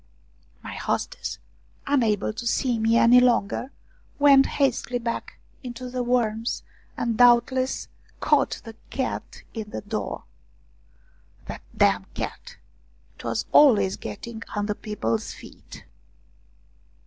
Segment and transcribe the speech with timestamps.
[0.63, 1.37] My hostess,
[1.85, 3.69] unable to see me any longer,
[4.17, 6.61] went hastily back into the warmth
[6.97, 7.87] and doubtless
[8.19, 10.23] caught the cat AT MANJOALA'S INN 43 in the door.
[11.45, 12.57] That damned cat!
[13.15, 15.85] It was always getting under people's feet.